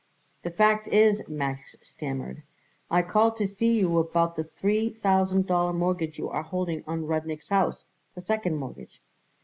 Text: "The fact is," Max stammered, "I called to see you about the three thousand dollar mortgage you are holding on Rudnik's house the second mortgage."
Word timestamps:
"The 0.41 0.49
fact 0.49 0.87
is," 0.87 1.21
Max 1.27 1.75
stammered, 1.83 2.41
"I 2.89 3.03
called 3.03 3.37
to 3.37 3.45
see 3.45 3.77
you 3.79 3.99
about 3.99 4.35
the 4.35 4.45
three 4.45 4.89
thousand 4.89 5.45
dollar 5.45 5.73
mortgage 5.73 6.17
you 6.17 6.27
are 6.31 6.41
holding 6.41 6.83
on 6.87 7.05
Rudnik's 7.05 7.49
house 7.49 7.85
the 8.15 8.21
second 8.21 8.55
mortgage." 8.55 8.99